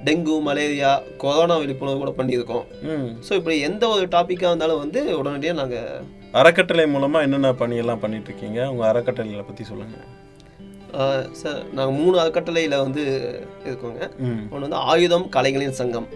[0.07, 0.91] Dengue malaria
[1.23, 2.65] corona விழிப்புணர்வு கூட பண்ணியிருக்கோம்.
[3.27, 6.01] ஸோ இப்படி எந்த ஒரு டாப்பிக்காக இருந்தாலும் வந்து உடனடியாக நாங்கள்
[6.41, 9.99] அறக்கட்டளை மூலமா என்னென்ன பணியெல்லாம் பண்ணிட்டு இருக்கீங்க உங்க அறக்கட்டளைகளை பத்தி சொல்லுங்க
[11.41, 13.03] சார் நாங்கள் மூணு அறக்கட்டளையில் வந்து
[13.69, 14.01] இருக்கோங்க.
[14.53, 16.09] ஒன்று வந்து ஆயுதம் கலைகளின் சங்கம்.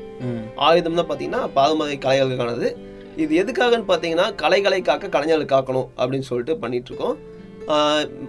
[0.68, 2.68] ஆயுதம்னா பார்த்தீங்கன்னா பாரம்பரிய கலைகளுக்கானது.
[3.22, 7.16] இது எதுக்காகன்னு பார்த்தீங்கன்னா கலைகளை காக்க கலைஞர்கள் காக்கணும் அப்படின்னு சொல்லிட்டு பண்ணிட்டு இருக்கோம்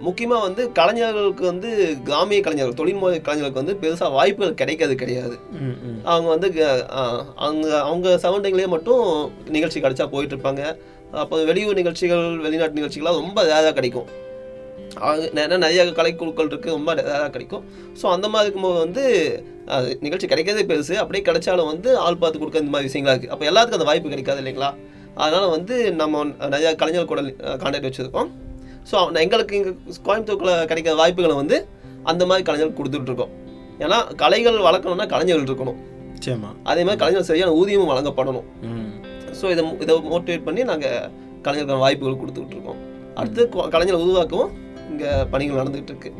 [0.06, 1.68] முக்கியமாக வந்து கலைஞர்களுக்கு வந்து
[2.06, 5.36] கிராமிய கலைஞர்கள் தொழில்முறை கலைஞர்களுக்கு வந்து பெருசாக வாய்ப்புகள் கிடைக்கிறது கிடையாது.
[6.12, 6.48] அவங்க வந்து
[7.46, 9.04] அவங்க அவங்க சரௌண்டிங்லேயே மட்டும்
[9.56, 10.64] நிகழ்ச்சி கிடைச்சா போயிட்டு இருப்பாங்க
[11.24, 14.08] அப்போ வெளியூர் நிகழ்ச்சிகள் வெளிநாட்டு நிகழ்ச்சிகள்லாம் ரொம்ப ரேராக கிடைக்கும்.
[15.38, 17.64] நிறைய நிறைய கலைக்குழுக்கள் இருக்குது ரொம்ப ரேராக கிடைக்கும்.
[18.00, 19.04] ஸோ அந்த மாதிரி இருக்கும்போது வந்து
[19.76, 20.94] அது நிகழ்ச்சி கிடைக்கிறதே பெருசு.
[21.02, 24.40] அப்படியே கிடைச்சாலும் வந்து ஆள் பார்த்து கொடுக்க இந்த மாதிரி விஷயங்களா இருக்குது அப்போ எல்லாத்துக்கும் அந்த வாய்ப்பு கிடைக்காது
[24.42, 24.70] இல்லைங்களா?
[25.22, 26.24] அதனால் வந்து நம்ம
[26.54, 27.22] நிறையா கலைஞர்கள் கூட
[27.62, 28.30] கான்டாக்ட் வச்சுருக்கோம்.
[28.90, 29.72] ஸோ எங்களுக்கு இங்கே
[30.06, 31.56] கோயம்புத்தூர்க்குள்ள கிடைக்கிற வாய்ப்புகளை வந்து
[32.10, 33.34] அந்த மாதிரி கலைஞர்கள் கொடுத்துட்ருக்கோம்
[33.84, 35.78] ஏன்னா கலைகள் வளர்க்கணும்னா கலைஞர்கள் இருக்கணும்.
[36.16, 36.50] நிச்சயமா.
[36.70, 38.46] அதே மாதிரி கலைஞர் சரியான ஊதியமும் வழங்கப்படணும்.
[39.40, 41.10] ஸோ இதை இதை மோட்டிவேட் பண்ணி நாங்கள்
[41.46, 42.80] கலைஞர்கள் வாய்ப்புகள் கொடுத்துக்கிட்டு இருக்கோம்.
[43.20, 43.42] அடுத்து
[43.74, 44.50] கலைஞரை உருவாக்கவும்
[44.98, 46.10] இங்கே பணிகள் நடந்துகிட்டு இருக்கு.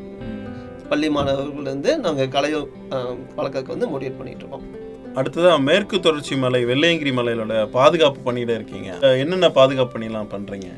[0.90, 2.50] பள்ளி மாணவர்கள்லேருந்து நாங்கள் கலை
[3.38, 4.66] வழக்கத்துக்கு வந்து மோட்டிவேட் பண்ணிட்டு இருக்கோம்
[5.18, 8.90] அடுத்ததா மேற்கு தொடர்ச்சி மலை வெள்ளையங்கிரி மலையிலோட பாதுகாப்பு பணியில இருக்கீங்க.
[9.22, 10.68] என்னென்ன பாதுகாப்பு பணிலாம் பண்றீங்க?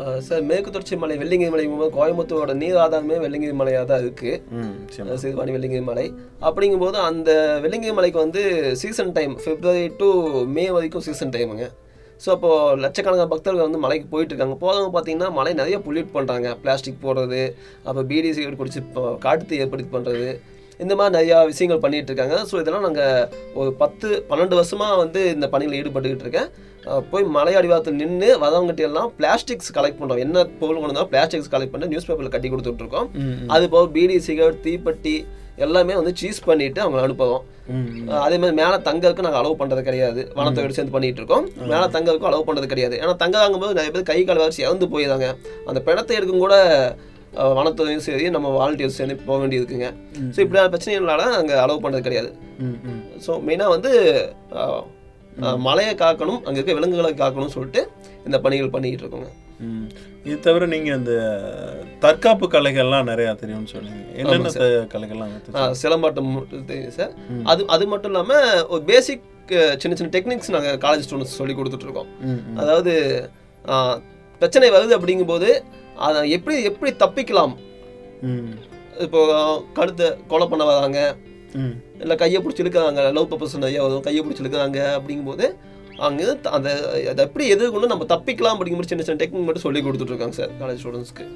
[0.00, 1.64] அஹ் சார் மேற்கு தொடர்ச்சி மலை வெள்ளிங்கிரி மலை
[1.96, 6.06] கோயம்புத்தூரோட நீர் ஆதாரமே வெள்ளிங்கிரி மலையாக தான் இருக்குது சிறுவாணி வெள்ளிங்கிரி மலை.
[6.48, 7.30] அப்படிங்கும்போது அந்த
[7.64, 8.42] வெள்ளிங்கிரி மலைக்கு வந்து
[8.82, 10.10] season time February to
[10.56, 11.66] May வரைக்கும் சீசன் டைமுங்க
[12.24, 17.02] ஸோ அப்போது லட்சக்கணக்கான பக்தர்கள் வந்து மலைக்கு போயிட்டு இருக்காங்க போகிறவங்க பார்த்தீங்கன்னா மலை நிறைய பொல்யூட் பண்ணுறாங்க பிளாஸ்டிக்
[17.06, 17.42] போடுறது
[17.88, 18.82] அப்போ பீடி சிகரெட் குடிச்சு
[19.24, 20.28] காட்டுத்தீ ஏற்படுத்தி பண்ணுறது
[20.84, 23.28] இந்த மாதிரி நிறையா விஷயங்கள் பண்ணிட்டு இருக்காங்க ஸோ இதெல்லாம் நாங்கள்
[23.60, 26.48] ஒரு பத்து பன்னெண்டு வருஷமாக வந்து இந்த பணியில் ஈடுபட்டுக்கிட்டு இருக்கேன்.
[27.12, 31.90] போய் மலை அடிவாரத்தில் நின்று வரவங்ககிட்ட எல்லாம் பிளாஸ்டிக்ஸ் கலெக்ட் பண்ணுறோம் என்ன பொருள் கொண்டு பிளாஸ்டிக்ஸ் கலெக்ட் பண்ணி
[31.92, 33.08] நியூஸ் பேப்பரில் கட்டி கொடுத்துட்ருக்கோம்.
[33.54, 35.16] அது போக பீடி சிகரெட் தீப்பெட்டி
[35.64, 37.44] எல்லாமே வந்து சீஸ் பண்ணிட்டு அவங்க அனுப்புவோம்
[38.24, 40.20] அதே மாதிரி மேலே தங்கறதுக்கு நாங்கள் அலோவ் பண்ணுறது கிடையாது.
[40.38, 41.46] வனத்தொகை சேர்ந்து பண்ணிட்டு இருக்கோம்.
[41.72, 42.96] மேலே தங்கறதுக்கும் அலோவ் பண்ணுறது கிடையாது.
[43.02, 45.28] ஏன்னா தங்க வாங்கும்போது நிறைய பேர் கை கால் வரிசை இறந்து போயிடுறாங்க.
[45.70, 46.56] அந்த பிணத்தை எடுக்கும் கூட
[47.56, 49.88] வனத்துறையும் சரி நம்ம வாலண்டியர்ஸ் சேர்ந்து போக வேண்டியிருக்குங்க
[50.34, 52.30] ஸோ இப்படியான பிரச்சனைகளால நாங்கள் அலோவ் பண்ணுறது கிடையாது.
[53.24, 53.90] ஸோ மெயினாக வந்து
[55.66, 57.82] மலையை காக்கணும் அங்கே இருக்க விலங்குகளை காக்கணும்னு சொல்லிட்டு
[58.28, 59.30] இந்த பணிகள் பண்ணிக்கிட்டு இருக்கோங்க.
[60.28, 61.14] இது தவிர நீங்க இந்த
[62.04, 64.50] தற்காப்பு கலைகள்லாம் நிறைய தெரியும்னு சொன்னீங்க என்னென்ன
[64.94, 66.30] கலைகள்லாம் சிலம்பாட்டம்
[66.70, 67.12] தெரியும் சார்.
[67.52, 69.24] அது அது மட்டும் இல்லாமல் ஒரு பேசிக்
[69.82, 72.10] சின்ன சின்ன டெக்னிக்ஸ் நாங்கள் காலேஜ் ஸ்டூடெண்ட்ஸ் சொல்லி கொடுத்துட்ருக்கோம்.
[72.62, 72.94] அதாவது
[74.40, 75.50] பிரச்சனை வருது அப்படிங்கும்போது
[76.06, 77.54] அதை எப்படி எப்படி தப்பிக்கலாம்?
[79.06, 79.20] இப்போ
[79.78, 81.00] கழுத்தை கொலை பண்ண வராங்க.
[82.02, 83.02] இல்லை கையை பிடிச்சி இழுக்கிறாங்க.
[83.16, 85.46] லவ் பர்பஸ் நிறைய வரும் கையை பிடிச்சி இழுக்கிறாங்க அப்படிங்கும்போது
[85.98, 86.24] அங்கே
[86.56, 86.70] அந்த
[87.10, 91.26] அதை எப்படி எதிர்கொண்டு நம்ம தப்பிக்கலாம் அப்படிங்கிற சின்ன சின்ன டெக்னிக் மட்டும் சொல்லி கொடுத்துட்ருக்காங்க சார் காலேஜ் ஸ்டூடெண்ட்ஸ்க்கு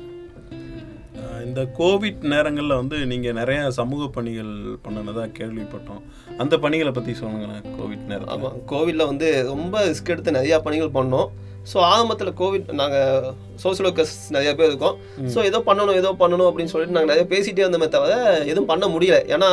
[1.47, 4.51] இந்த கோவிட் நேரங்களில் வந்து நீங்கள் நிறைய சமூக பணிகள்
[4.85, 6.03] பண்ணினதா கேள்விப்பட்டோம்.
[6.39, 8.35] அந்த பணிகளை பற்றி சொல்லுங்களேன் கோவிட் நேரத்தில்.
[8.35, 11.31] ஆமாம் கோவிலில் வந்து ரொம்ப ரிஸ்க் எடுத்து நிறையா பணிகள் பண்ணோம்.
[11.73, 13.27] ஸோ ஆரம்பத்தில் கோவிட் நாங்கள்
[13.63, 14.97] சோசியல் ஒர்க்கர்ஸ் நிறைய பேர் இருக்கோம்.
[15.35, 18.15] ஸோ ஏதோ பண்ணணும் ஏதோ பண்ணணும் அப்படின்னு சொல்லிட்டு நாங்கள் நிறைய பேசிகிட்டே இருந்தோமே தவிர
[18.53, 19.19] எதுவும் பண்ண முடியல.
[19.35, 19.51] ஏன்னா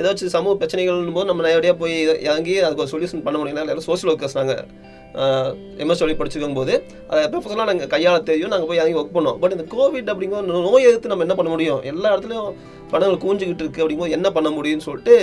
[0.00, 1.96] ஏதாச்சும் சமூக பிரச்சனைகள் போது நம்ம நேரடியாக போய்
[2.28, 4.62] இறங்கி அதுக்கு ஒரு சொல்யூஷன் பண்ண முடியல எல்லாரும் சோசியல் ஒர்க்கர்ஸ் நாங்கள்
[5.82, 6.74] எம்எஸ் சொல்லி படிச்சிருக்கும் போது
[7.10, 9.38] அதை ப்ரொஃபஸராக நாங்கள் கையாள தெரியும் நாங்கள் போய் இறங்கி ஒர்க் பண்ணோம்.
[9.42, 11.80] பட் இந்த கோவிட் அப்படிங்கிற நோய் எதிர்த்து நம்ம என்ன பண்ண முடியும்?
[11.92, 12.50] எல்லா இடத்துலையும்
[12.90, 15.16] படங்கள் கூஞ்சிக்கிட்டு இருக்கு அப்படிங்கும்போது என்ன பண்ண முடியும்னு சொல்லிட்டு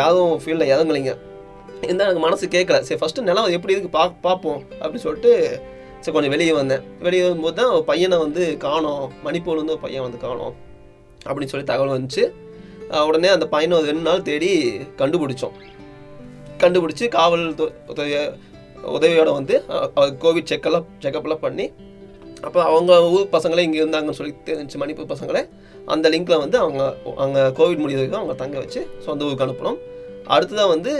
[0.00, 1.14] யாரும் ஃபீல்டில் இறங்கலைங்க.
[1.82, 3.90] இருந்தால் எனக்கு மனசு கேட்கல சரி ஃபஸ்ட்டு நிலம் எப்படி இருக்கு?
[3.90, 5.60] பா பார்ப்போம் அப்படின்னு சொல்லிட்டு
[6.00, 6.80] சரி கொஞ்சம் வெளியே வந்தேன்.
[7.00, 9.12] வெளியே வரும்போது தான் ஒரு பையனை வந்து காணோம்.
[9.24, 10.54] மணிப்பூர்லேருந்து ஒரு பையன் வந்து காணோம்
[11.26, 12.32] அப்படின்னு சொல்லி தகவல் வந்துச்சு.
[13.06, 15.52] உடனே அந்த பையனை ஒரு ரெண்டு நாள் தேடி கண்டுபிடிச்சோம்.
[16.58, 18.38] கண்டுபிடிச்சி காவல் து- உதவியோடு
[18.86, 21.72] உதவியோட வந்து அவர் கோவிட் செக்கெல்லாம் செக்கப்லாம் பண்ணி
[22.40, 25.48] அப்போ அவங்க ஊர் பசங்களே இங்கே இருந்தாங்கன்னு சொல்லி தெரிஞ்சு மணிப்பூர் பசங்களே.
[25.86, 29.78] அந்த லிங்க்கில் வந்து அவங்க அங்கே கோவிட் முடிய அவங்க தங்க வச்சு சொந்த ஊருக்கு அனுப்பணும்
[30.34, 30.92] அடுத்ததாக வந்து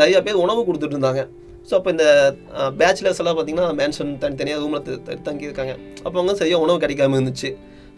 [0.00, 1.22] நிறைய பேர் உணவு கொடுத்துட்டு இருந்தாங்க.
[1.68, 2.06] ஸோ அப்போ இந்த
[2.80, 7.50] பேச்சுலர்ஸ் எல்லாம் பார்த்தீங்கன்னா மேன்ஷன் தனித்தனியாக ரூமில் தங்கியிருக்காங்க அப்போ அவங்க சரியாக உணவு கிடைக்காம இருந்துச்சு.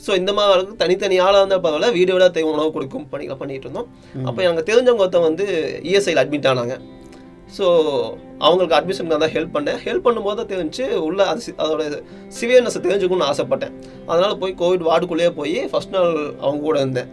[0.05, 3.89] ஸோ இந்த மாதிரி அளவுக்கு தனித்தனி ஆளாக இருந்தால் பரவாயில்ல வீடு தேவை உணவு கொடுக்கும் பணிகளை பண்ணிட்டு இருந்தோம்.
[4.29, 5.47] அப்போ எனக்கு தெரிஞ்சவங்க ஒருத்தன் வந்து
[5.91, 6.77] இஎஸ்ஐயில் அட்மிட் ஆனாங்க.
[7.59, 7.89] ஸோ
[8.39, 9.79] அவங்களுக்கு அட்மிஷனுக்கு தான் ஹெல்ப் பண்ணேன்.
[9.85, 12.03] ஹெல்ப் பண்ணும்போது தான் தெரிஞ்சு உள்ள அது அதோட
[12.41, 13.73] சிவியர்னஸை தெரிஞ்சுக்கணும்னு ஆசைப்பட்டேன்.
[14.07, 17.11] அதனால் போய் கோவிட் வார்டுக்குள்ளேயே போய் ஃபர்ஸ்ட் நாள் அவங்க கூட இருந்தேன்.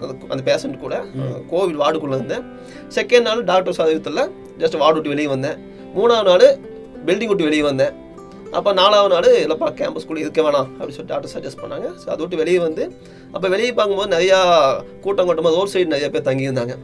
[0.00, 1.04] அந்த- அந்த பேஷண்ட் கூட.
[1.50, 2.42] கோவிட் வார்டுக்குள்ளே இருந்தேன்.
[2.94, 5.56] செகண்ட் நாள் டாக்டர் சதவீதத்தில் ஜஸ்ட் வார்டு விட்டு வெளியே வந்தேன்.
[5.96, 6.58] மூணாவது நாள்
[7.06, 8.02] பில்டிங் விட்டு வெளியே வந்தேன்.
[8.52, 11.86] அப்போ நாலாவது நாள் இல்லைப்பா கேம்பஸ்குள்ளே இருக்க வேணாம் அப்படின்னு சொல்லி டாக்டர் சஜஸ்ட் பண்ணாங்க.
[11.86, 12.92] ஸோ அதை விட்டு வெளியே வந்து
[13.32, 14.40] அப்போ வெளியே பார்க்கும்போது நிறையா
[15.00, 16.78] கூட்டம் கூட்டமாக ரோட் சைடு நிறைய பேர் தங்கியிருந்தாங்க.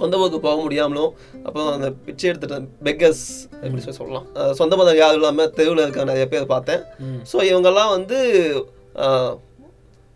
[0.00, 1.12] சொந்த ஊருக்கு போக முடியாமலும்
[1.46, 3.24] அப்புறம் அந்த பிச்சை எடுத்துட்டு பெக்கர்ஸ்
[3.64, 4.26] எப்படி சொல்லி சொல்லலாம்.
[4.60, 6.82] சொந்த மதம் யாரும் இல்லாமல் தெருவில் இருக்க நிறைய பேர் பார்த்தேன்.
[7.32, 8.18] ஸோ இவங்கெல்லாம் வந்து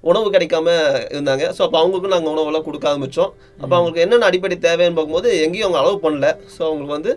[0.05, 0.69] உணவு கிடைக்காம
[1.15, 1.45] இருந்தாங்க.
[1.57, 5.81] ஸோ அப்போ அவங்களுக்கும் நாங்கள் உணவெல்லாம் கொடுக்க ஆரம்பித்தோம் அப்போ அவங்களுக்கு என்னென்ன அடிப்படை தேவைன்னு பார்க்கும்போது எங்கேயும் அவங்க
[5.83, 6.29] அளவு பண்ணல.
[6.55, 7.13] ஸோ அவங்களுக்கு வந்து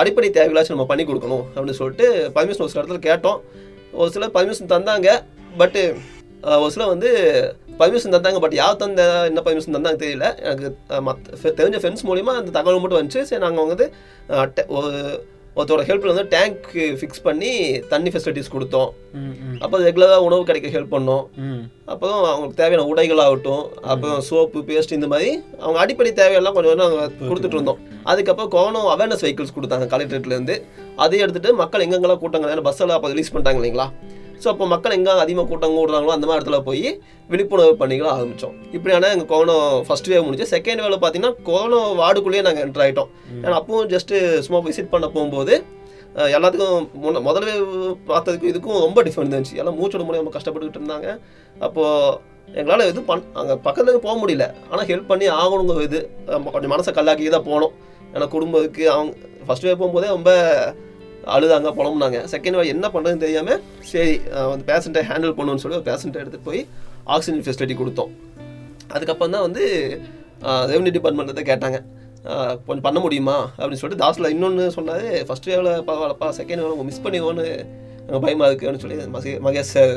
[0.00, 3.38] அடிப்படை தேவைகளாச்சும் நம்ம பண்ணி கொடுக்கணும் அப்படின்னு சொல்லிட்டு பர்மிஷன் ஒரு சில இடத்துல கேட்டோம்.
[4.00, 5.10] ஒரு சிலர் பர்மிஷன் தந்தாங்க.
[5.60, 5.82] பட்டு
[6.62, 7.10] ஒரு சிலர் வந்து
[7.82, 10.28] பர்மிஷன் தந்தாங்க பட் யார் தந்த என்ன பர்மிஷன் தந்தாங்க தெரியல.
[10.50, 10.70] எனக்கு
[11.08, 13.26] மத்த தெரிஞ்ச ஃப்ரெண்ட்ஸ் மூலிமா அந்த தகவல் மட்டும் வந்துச்சு.
[13.32, 13.88] சரி நாங்கள் வந்து
[14.78, 14.92] ஒரு
[15.58, 16.66] ஒருத்தரோட ஹெல்ப்பில் வந்து டேங்க்
[16.98, 17.48] ஃபிக்ஸ் பண்ணி
[17.92, 18.90] தண்ணி ஃபெசிலிட்டிஸ் கொடுத்தோம்.
[19.64, 21.24] அப்போ ரெகுலராக உணவு கிடைக்க ஹெல்ப் பண்ணோம்.
[21.92, 25.30] அப்புறம் அவங்களுக்கு தேவையான உடைகளாகட்டும் அப்புறம் சோப்பு பேஸ்ட் இந்த மாதிரி
[25.62, 27.80] அவங்க அடிப்படை தேவையெல்லாம் கொஞ்சம் கொஞ்சம் நாங்கள் கொடுத்துட்டு இருந்தோம்.
[28.12, 30.56] அதுக்கப்புறம் கொரோனா அவேர்னஸ் வெஹிக்கிள்ஸ் கொடுத்தாங்க கலெக்டரேட்லேருந்து
[31.04, 33.88] அதை எடுத்துட்டு மக்கள் எங்கெங்கெல்லாம் கூட்டங்கள் பஸ்ஸெல்லாம் அப்போ ரிலீஸ் பண்ணிட்டாங்க இல்லைங்களா?
[34.42, 36.86] ஸோ அப்போ மக்கள் எங்கே அதிகமாக கூட்டம் கூடுறாங்களோ அந்த மாதிரி இடத்துல போய்
[37.32, 39.56] விழிப்புணர்வு பணிகளை ஆரம்பித்தோம் இப்படியான எங்கள் கொரோனா
[39.88, 43.10] ஃபர்ஸ்ட் வேவ் முடிஞ்சு செகண்ட் வேவில் பார்த்தீங்கன்னா கொரோனா வார்டுக்குள்ளேயே நாங்கள் என்டர் ஆகிட்டோம்
[43.42, 45.54] ஏன்னா அப்பவும் ஜஸ்ட்டு சும்மா விசிட் பண்ண போகும்போது
[46.36, 47.68] எல்லாத்துக்கும் முன்ன முதல் வேவ்
[48.08, 49.58] பார்த்ததுக்கும் இதுக்கும் ரொம்ப டிஃப்ரெண்ட் இருந்துச்சு.
[49.60, 51.08] எல்லாம் மூச்சோட முடியாமல் கஷ்டப்பட்டுக்கிட்டு இருந்தாங்க.
[51.66, 52.16] அப்போது
[52.60, 54.46] எங்களால் எதுவும் பண் அங்கே பக்கத்துலேருந்து போக முடியல.
[54.70, 55.98] ஆனால் ஹெல்ப் பண்ணி ஆகணுங்க இது
[56.54, 57.74] கொஞ்சம் மனசை கல்லாக்கி தான் போனோம்.
[58.14, 59.12] ஏன்னா குடும்பத்துக்கு அவங்க
[59.48, 60.32] ஃபர்ஸ்ட் வேவ் போகும்போதே ரொம்ப
[61.34, 62.18] அழுதாங்க புலம்புனாங்க.
[62.32, 63.60] செகண்ட் வாய் என்ன பண்ணுறதுன்னு தெரியாமல்
[63.92, 64.14] சரி
[64.52, 66.62] வந்து பேஷண்ட்டை ஹேண்டில் பண்ணுன்னு சொல்லி ஒரு பேஷண்ட்டை எடுத்துகிட்டு போய்
[67.14, 68.12] ஆக்சிஜன் ஃபெசிலிட்டி கொடுத்தோம்.
[68.94, 69.64] அதுக்கப்புறம் தான் வந்து
[70.72, 71.80] ரெவன்யூ டிபார்ட்மெண்ட்டை கேட்டாங்க.
[72.66, 73.36] கொஞ்சம் பண்ண முடியுமா?
[73.58, 77.44] அப்படின்னு சொல்லிட்டு தாஸில் இன்னொன்று சொன்னாரு ஃபஸ்ட் வேவில் பரவாயில்லப்பா செகண்ட் வேவில் மிஸ் பண்ணிவோன்னு
[78.06, 79.94] எனக்கு பயமாக இருக்குன்னு சொல்லி மகே மகேஷ் சார்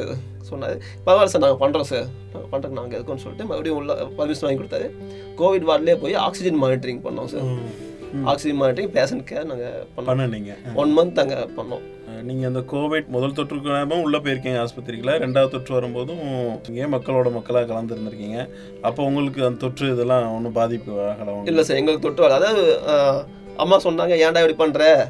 [0.49, 0.75] சொன்னார்.
[1.05, 4.87] பரவாயில்ல சார் நாங்கள் பண்ணுறோம் சார் நாங்கள் பண்ணுறோம் நாங்கள் இருக்கோம்னு சொல்லிட்டு மறுபடியும் உள்ள பர்மிஷன் வாங்கி கொடுத்தாரு.
[5.39, 7.47] கோவிட் வார்டிலே போய் ஆக்சிஜன் மானிட்டரிங் பண்ணோம் sir
[8.23, 10.09] oxygen monitoring patient care நாங்கள் பண்ணோம்.
[10.09, 10.55] பண்ணுனீங்க.
[10.73, 11.81] ஒன் மந்த் அங்கே பண்ணோம்.
[12.09, 16.19] அஹ் நீங்க அந்த கோவிட் முதல் தொற்றுக்கு நேரமும் உள்ள போயிருக்கீங்க ஆஸ்பத்திரிக்குள்ள ரெண்டாவது தொற்று வரும்போதும்
[16.69, 18.49] இங்கே மக்களோட மக்களாக கலந்துருந்துருக்கீங்க?
[18.81, 21.45] அப்போ உங்களுக்கு அந்த தொற்று இதெல்லாம் ஒன்றும் பாதிப்பு ஆகலை உங்களுக்கு?
[21.45, 22.79] இல்லை சார் எங்களுக்கு வர அதாவது
[23.57, 25.05] அம்மா சொன்னாங்க ஏன்டா இப்படி பண்ணுற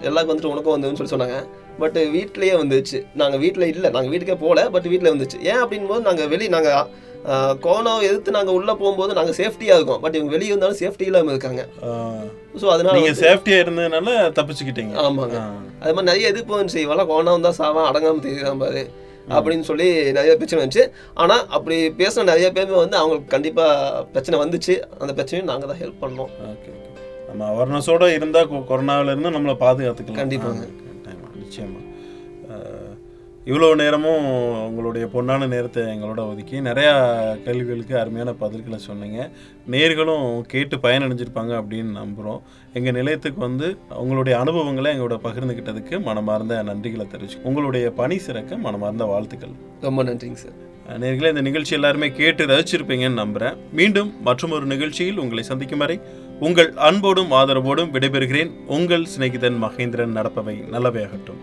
[0.00, 1.46] எல்லாருக்கும் வந்துட்டு உனக்கும் வந்துன்னு சொல்லி சொன்னாங்க.
[1.78, 3.06] பட் வீட்லேயே வந்துச்சு.
[3.14, 3.90] நாங்கள் வீட்டில் இல்லை.
[3.90, 5.40] நாங்கள் வீட்டுக்கே போகல பட் வீட்டில் வந்துச்சு.
[5.42, 6.86] ஏன் அப்படின் போது நாங்கள் வெளியே நாங்கள்
[7.32, 10.00] கொரோனாவை எதிர்த்து நாங்கள் உள்ளே போகும்போது நாங்கள் சேஃப்டியாக இருக்கோம்.
[10.00, 11.66] பட் இவங்க வெளியே இருந்தாலும் சேஃப்டி இல்லாமல் இருக்காங்க.
[12.60, 14.94] ஸோ அதனால நீங்க வந்து- சேஃப்டியா இருந்ததுனால தப்பிச்சுக்கிட்டீங்க.
[14.94, 15.40] ஆமாங்க.
[15.80, 16.76] அது மாதிரி நிறைய எதிர்ப்பு வந்துச்சு.
[16.76, 18.90] இவெல்லாம் கொரோனா வந்தால் சாவான் அடங்காமல் தெரியுறான் பாரு.
[19.28, 20.90] அப்படின்னு சொல்லி நிறைய பிரச்சனை வந்துச்சு.
[21.14, 24.82] ஆனால் அப்படி பேசின நிறைய பேருமே வந்து அவங்களுக்கு கண்டிப்பாக பிரச்சனை வந்துச்சு.
[24.98, 26.30] அந்த பிரச்சனையும் நாங்கள் தான் ஹெல்ப் பண்ணோம்.
[26.46, 26.84] ஓகே
[27.34, 30.16] நம்ம அவேர்னஸோட இருந்தால் கொரோனாவில இருந்து நம்மளை பாதுகாத்துக்கலாம்.
[30.16, 30.62] கண்டிப்பாங்க.
[30.62, 31.60] ஆ, கட்டாயமா, நிச்சயமா.
[31.60, 31.85] அஹ்,
[33.50, 34.24] இவ்வளோ நேரமும்
[34.68, 36.94] உங்களுடைய பொன்னான நேரத்தை எங்களோட ஒதுக்கி நிறையா
[37.44, 39.30] கேள்விகளுக்கு அருமையான பதில்களை சொன்னீங்க.
[39.70, 42.40] நேர்களும் கேட்டு பயனடைஞ்சிருப்பாங்க அப்படின்னு நம்புகிறோம்
[42.72, 49.54] எங்கள் நிலையத்துக்கு வந்து உங்களுடைய அனுபவங்களை எங்களோட பகிர்ந்துக்கிட்டதுக்கு மனமார்ந்த நன்றிகளை தெரிவிச்சு உங்களுடைய பணி சிறக்க மனமார்ந்த வாழ்த்துக்கள்.
[49.80, 50.58] ரொம்ப நன்றிங்க சார்.
[51.00, 53.56] நேர்களே இந்த நிகழ்ச்சி எல்லாருமே கேட்டு ரசிச்சிருப்பீங்கன்னு நம்புறேன்.
[53.72, 56.00] மீண்டும் மற்றும் ஒரு நிகழ்ச்சியில் உங்களை சந்திக்கும் வரை
[56.40, 58.52] உங்கள் அன்போடும் ஆதரவோடும் விடைபெறுகிறேன்.
[58.66, 61.42] உங்கள் சிநேகிதன் மகேந்திரன் நடப்பவை நல்லவையாகட்டும்.